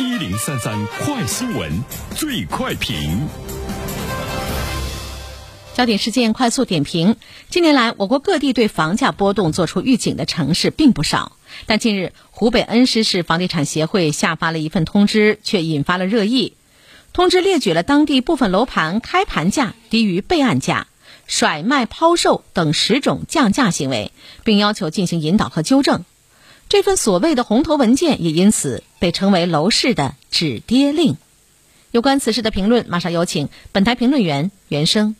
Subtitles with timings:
[0.00, 1.82] 一零三三快新闻，
[2.14, 3.26] 最快评。
[5.74, 7.16] 焦点事件快速点评：
[7.50, 11.32] 近年来，我国各地对房价波动做出预警的城市并不少，
[11.66, 16.54] 但近日湖北恩施市房地产协会下发了一份通知，却引发了热议。
[17.12, 20.86] 通知列举了当地部分楼盘开盘价低于备案价、
[21.26, 24.12] 甩卖抛售等十种降价行为，
[24.44, 26.04] 并要求进行引导和纠正。
[26.68, 31.16] 这份所谓的红头文件也因此被称为楼市的止跌令。
[31.90, 35.16] 有关此事的评论，马上有请本台评论员袁生。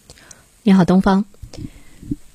[0.62, 1.24] 你好，东方。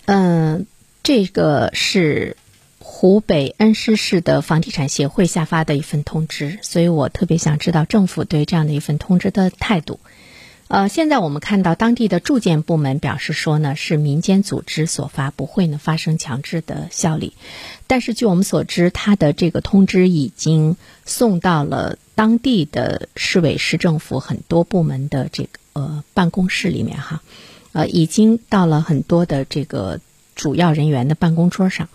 [0.06, 0.66] 嗯，
[1.04, 2.36] 这个是
[2.80, 10.00] 湖北恩施市的房地产协会下发的一份通知，所以我特别想知道政府对这样的一份通知的态度。
[10.68, 17.34] 呃，现在我们看到当地的住建部门表示说呢，是民间组织所发，不会呢发生强制的效力。
[17.86, 27.22] 但是据我们所知，他的这个通知已经送到了当地的市委市政府很多部门的这个呃办公室里面哈。
[27.74, 30.00] 呃，已经到了很多的这个
[30.36, 31.90] 主要人员的办公桌上，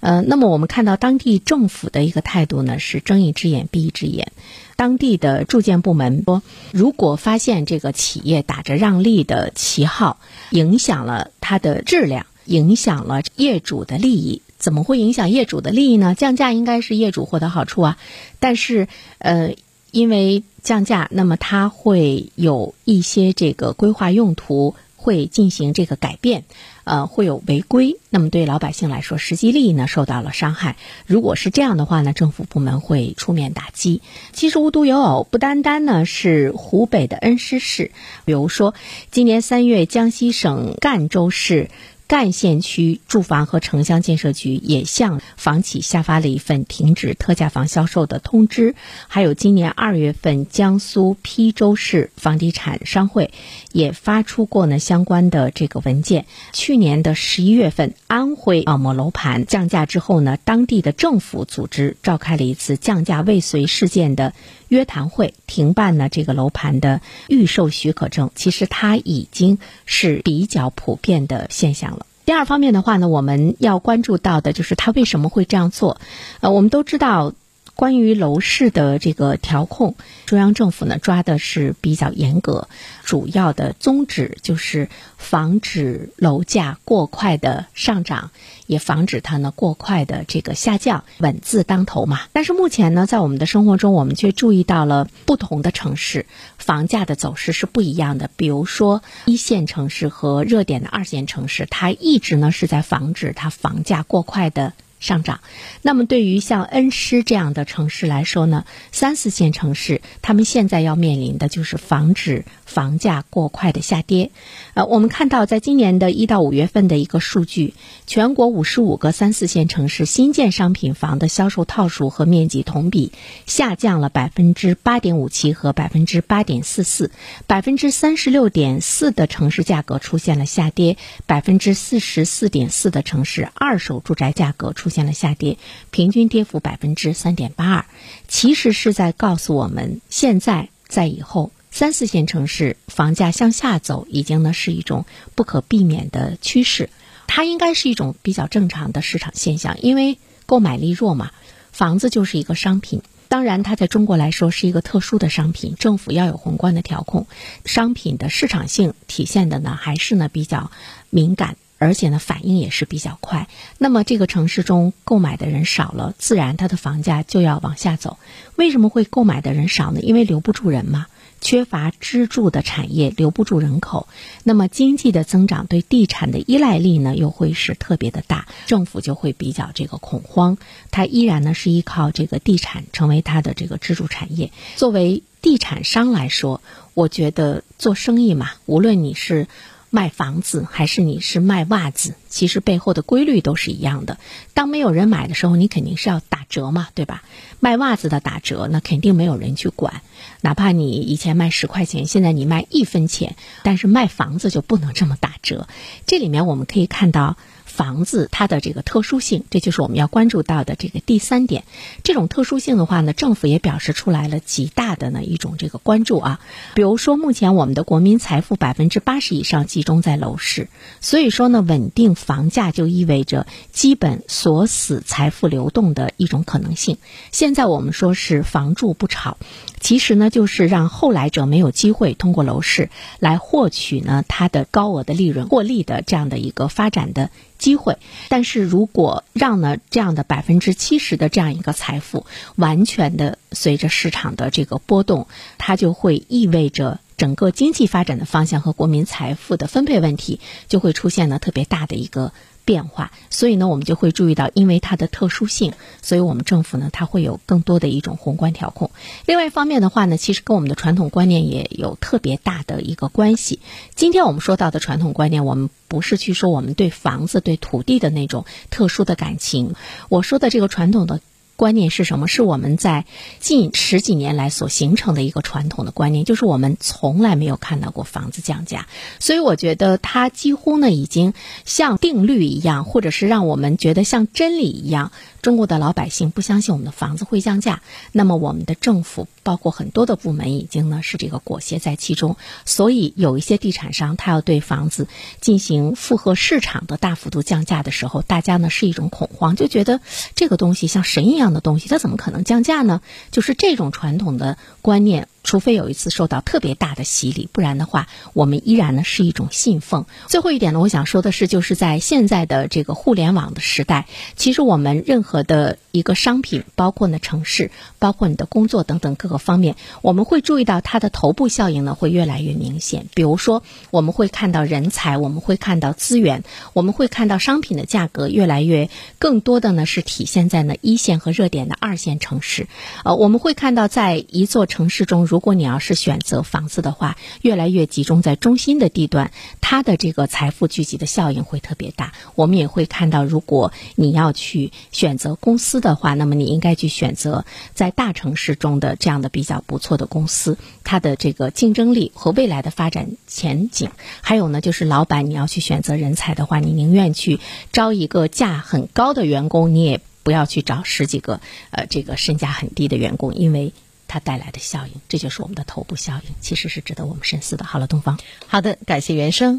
[0.00, 4.32] 呃，那么我们看到当地政府的一个态度呢是睁一只眼闭一只眼，
[4.76, 10.18] 当地的住建部门说，如果发现这个企业打着让利的旗号，
[10.50, 16.14] 影响了它的质量，影响了业主的利益，怎么会影响业主的利益呢？
[16.14, 17.98] 降价应该是业主获得好处啊，
[18.38, 19.54] 但是呃，
[19.90, 24.74] 因为降价，那么它会有一些这个规划用途。
[25.00, 26.44] 会进行这个改变，
[26.84, 30.76] 呃，会有违规，那么对老百姓来说，实际利益呢受到了伤害。
[31.06, 34.02] 如果是这样的话呢，政府部门会出面打击。
[34.32, 37.92] 其实无独有偶，不单单呢是湖北的恩施市，
[38.26, 38.74] 比如说
[39.10, 41.70] 今年三月，江西省赣州市。
[42.10, 48.74] 赣县区住房和城乡建设局也向房企下发了一份停止特价房销售的通知，
[49.06, 53.30] 还有今年二月份，江苏邳州市房地产商会
[53.70, 56.26] 也发出过呢相关的这个文件。
[56.52, 64.34] 去年的十一月份，安徽啊某楼盘降价之后呢，当地的政府组织召开了一次降价未遂事件的
[64.66, 68.32] 约谈会，停办呢这个楼盘的预售许可证。
[68.34, 71.99] 其实它已经是比较普遍的现象了。
[72.30, 76.00] 第二方面的话呢，我们要关注到的就是他为什么会这样做。
[76.38, 77.32] 呃，我们都知道。
[77.80, 79.94] 关于楼市的这个调控，
[80.26, 82.68] 中央政府呢抓的是比较严格，
[83.04, 88.32] 主要的宗旨就是防止楼价过快的上涨，
[88.66, 92.20] 也防止它呢过快的这个下降，稳字当头嘛。
[92.34, 96.26] 但是目前呢，在我们的生活中，我们却注意到了不同的城市
[96.58, 98.28] 房价的走势是不一样的。
[98.36, 104.74] 比如说一线城市和热点的二线城市，它一直呢是在防止它房价过快的。
[105.00, 105.40] 上涨，
[105.80, 114.30] 那么对于像恩施这样的城市来说呢，三四线城市，他们现在要面临的就是防止房价过快的下跌。
[114.74, 117.72] 呃，我们看到，在今年的一到五月份的一个数据，
[118.06, 123.10] 全国五十五个三四线城市新建商品房的销售套数和面积同比
[123.46, 127.10] 下降了百分之八点五七和百分之八点四四，
[127.46, 134.89] 百分之三十六点四的城市价格出现了下跌，百分之四十四点四的城市二手住宅价格出。
[134.90, 135.56] 出现了下跌，
[135.92, 137.84] 平均跌幅百分之三点八二，
[138.26, 145.06] 其实是在告诉我们，现在在以后三四线城市房价向下走，已经呢是一种
[145.36, 146.90] 不可避免的趋势，
[147.28, 151.30] 它应该是一种比较正常的市场现象，因为购买力弱嘛，
[151.70, 157.28] 房子就是一个商品，当然它在中国来说是一个特殊的商品，政府要有宏观的调控，
[157.64, 160.72] 商品的市场性体现的呢还是呢比较
[161.10, 161.56] 敏感。
[161.80, 163.48] 而且呢，反应也是比较快。
[163.78, 168.18] 那么这个城市中购买的人少了，自然它的房价就要往下走。
[168.54, 170.00] 为什么会购买的人少呢？
[170.02, 171.06] 因为留不住人嘛，
[171.40, 174.08] 缺乏支柱的产业，留不住人口。
[174.44, 180.58] 那么经济的增长对地产的依赖力呢，又会是特别的大，政府就会比较这个恐慌。
[180.90, 184.52] 它依然呢是依靠这个地产成为它的这个支柱产业。
[184.76, 186.60] 作为地产商来说，
[186.92, 189.48] 我觉得做生意嘛，无论你是。
[189.90, 194.18] 卖房子还是你是卖袜子，其实背后的规律都是一样的。
[194.54, 197.22] 当没有人买的时候，你肯定是要打折嘛，对吧？
[197.58, 200.02] 卖袜子的打折，那肯定没有人去管。
[200.40, 205.68] 哪怕你以前卖十块钱，现在你卖一分钱，但是卖房子就不能这么打折。
[206.06, 207.36] 这里面我们可以看到。
[207.70, 211.64] 房子它的这个特殊性，这就是我们要关注到的这个第三点。
[212.02, 216.40] 这种特殊性的话呢，政府也表示出来了极大的呢一种这个关注啊。
[216.74, 220.68] 比如说，目前我们的国民财富百分之八十以上集中在楼市，
[221.00, 226.98] 所以说呢，稳定房价就意味着基本锁死财富流动的一种可能性。
[227.30, 229.36] 现在我们说是房住不炒，
[229.78, 232.90] 其实呢就是让后来者没有机会通过楼市
[233.20, 237.98] 来获取呢它的高额的利润获利的这样的一个发展的机会。
[238.28, 242.26] 但是如果让呢这样的百分之七十的这样一个财富
[242.56, 245.28] 完全的随着市场的这个波动，
[245.58, 252.32] 它就会意味着整个经济发展的方向和国民财富的分配问题就会出现了特别大的一个。
[252.64, 255.72] 变化，所以呢，我们就会注意到，因为它的特殊性，
[256.02, 258.90] 所以我们政府呢，它会有更多的一种宏观调控。
[259.26, 263.60] 另外一方面的话呢，其实跟我们的传统观念也有特别大的一个关系。
[263.94, 269.74] 今天我们说到的传统观念，我们不是去说我们对房子、对土地的那种特殊的感情。
[270.08, 271.20] 我说的这个传统的。
[271.60, 272.26] 观念是什么？
[272.26, 273.04] 是我们在
[273.38, 278.86] 近十几年来所形成的一个传统的观念，就是我们从来没有看到过房子降价，
[279.18, 281.34] 所以我觉得它几乎呢已经
[281.66, 285.12] 像定律一样，或者是让我们觉得像真理一样。
[285.42, 295.08] 中国的老百姓不相信我们的房子会降价，那么我们的政府包括很多的部门已经呢是这个裹挟在其中，所以有一些地产商他要对房子
[295.40, 300.00] 进行符合市场的大幅度降价的时候，大家呢是一种恐慌，就觉得
[300.34, 303.00] 这个东西像神一样的东西，它怎么可能降价呢？
[303.30, 305.28] 就是这种传统的观念。
[305.42, 310.04] 除非有一次受到特别大的洗礼，不然的话，我们依然呢是一种信奉。
[310.26, 323.06] 最后一点呢，我想说的是，就是在现在的这个互联网的时代，其实我们任何的一个商品，包括呢城市，包括你的工作等等各个方面，我们会注意到它的头部效应呢会越来越明显。
[323.14, 326.44] 比如说，我们会看到人才，我们会看到资源，
[326.74, 332.66] 我们会看到商品的价格越来越更多的呢是体现在呢一线和热点的二线城市。
[333.04, 335.24] 呃，我们会看到在一座城市中。
[335.24, 339.30] 如果你要是选择房子的话，越来越集中在中心的地段，
[339.60, 342.12] 它的这个财富聚集的效应会特别大。
[342.34, 347.44] 我们也会看到，如果你要去选择公司的话，那么你应该去选择
[347.74, 353.90] 在大城市中的这样的比较不错的公司，它的这个竞争力和未来的发展前景。
[354.20, 357.40] 还有呢，就是老板你要去选择人才的话，你宁愿去
[357.72, 361.40] 招一个价很高的员工，你也不要去找十几个
[361.70, 363.72] 呃这个身价很低的员工，因为。
[364.12, 367.64] 它带来的效应，这就是我们的头部效应，其实是值得我们深思的。
[367.64, 368.18] 好了，东方，
[368.48, 369.58] 好的，感谢原生。